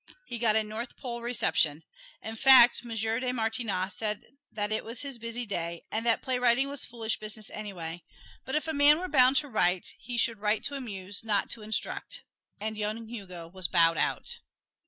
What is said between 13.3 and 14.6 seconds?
was bowed out.